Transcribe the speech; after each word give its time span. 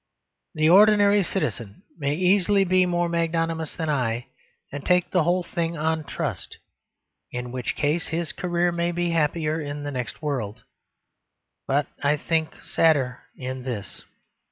The 0.55 0.67
ordinary 0.67 1.21
citizen 1.21 1.83
may 1.99 2.15
easily 2.15 2.65
be 2.65 2.87
more 2.87 3.07
magnanimous 3.07 3.75
than 3.75 3.87
I, 3.87 4.29
and 4.71 4.83
take 4.83 5.11
the 5.11 5.21
whole 5.25 5.43
thing 5.43 5.77
on 5.77 6.05
trust; 6.05 6.57
in 7.31 7.51
which 7.51 7.75
case 7.75 8.07
his 8.07 8.31
career 8.33 8.71
may 8.71 8.91
be 8.91 9.11
happier 9.11 9.61
in 9.61 9.83
the 9.83 9.91
next 9.91 10.19
world, 10.19 10.63
but 11.67 11.85
(I 12.01 12.17
think) 12.17 12.63
sadder 12.63 13.19
in 13.37 13.61
this. 13.61 14.01